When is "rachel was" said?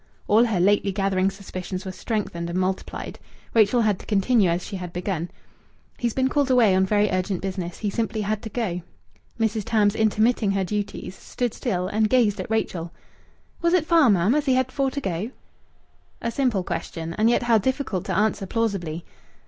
12.49-13.73